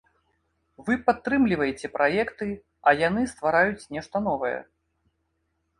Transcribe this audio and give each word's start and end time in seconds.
Вы 0.87 0.95
падтрымліваеце 1.09 1.87
праекты, 1.97 2.45
а 2.91 2.95
яны 3.07 3.21
ствараюць 3.35 3.89
нешта 3.99 4.17
новае. 4.31 4.57